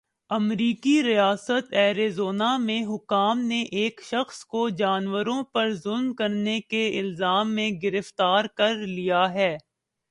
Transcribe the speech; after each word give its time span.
امریکی 0.29 1.01
ریاست 1.03 1.73
ایریزونا 1.73 2.55
میں 2.57 2.81
حکام 2.85 3.39
نے 3.41 3.61
ایک 3.71 4.01
شخص 4.03 4.43
کو 4.45 4.67
جانوروں 4.75 5.41
پر 5.53 5.71
ظلم 5.75 6.13
کرنے 6.15 6.59
کے 6.61 6.87
الزام 6.99 7.53
میں 7.55 7.69
گرفتار 7.83 8.45
کرلیا 8.55 9.23
ہے۔ 9.33 9.55